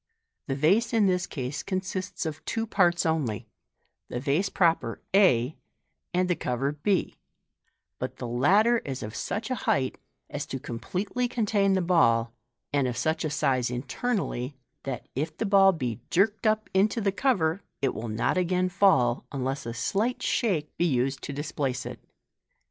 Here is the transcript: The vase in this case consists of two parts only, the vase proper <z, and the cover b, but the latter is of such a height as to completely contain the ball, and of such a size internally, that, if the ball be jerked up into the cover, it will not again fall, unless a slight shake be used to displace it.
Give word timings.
The 0.47 0.55
vase 0.55 0.93
in 0.93 1.05
this 1.05 1.27
case 1.27 1.61
consists 1.61 2.25
of 2.25 2.43
two 2.45 2.65
parts 2.65 3.05
only, 3.05 3.45
the 4.09 4.19
vase 4.19 4.49
proper 4.49 4.99
<z, 5.15 5.55
and 6.11 6.27
the 6.27 6.35
cover 6.35 6.71
b, 6.71 7.19
but 7.99 8.15
the 8.17 8.25
latter 8.27 8.79
is 8.79 9.03
of 9.03 9.15
such 9.15 9.51
a 9.51 9.69
height 9.69 9.99
as 10.27 10.47
to 10.47 10.59
completely 10.59 11.27
contain 11.27 11.73
the 11.73 11.83
ball, 11.83 12.33
and 12.73 12.87
of 12.87 12.97
such 12.97 13.23
a 13.23 13.29
size 13.29 13.69
internally, 13.69 14.55
that, 14.85 15.07
if 15.13 15.37
the 15.37 15.45
ball 15.45 15.71
be 15.71 15.99
jerked 16.09 16.47
up 16.47 16.67
into 16.73 16.99
the 16.99 17.11
cover, 17.11 17.61
it 17.79 17.93
will 17.93 18.09
not 18.09 18.39
again 18.39 18.69
fall, 18.69 19.27
unless 19.31 19.67
a 19.67 19.73
slight 19.75 20.23
shake 20.23 20.75
be 20.77 20.85
used 20.85 21.21
to 21.21 21.31
displace 21.31 21.85
it. 21.85 21.99